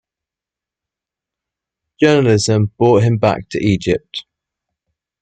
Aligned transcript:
Journalism 2.01 2.71
brought 2.75 3.03
him 3.03 3.19
back 3.19 3.47
to 3.49 3.63
Egypt. 3.63 4.25